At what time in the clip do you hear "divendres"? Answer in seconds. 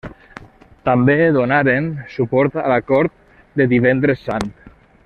3.77-4.27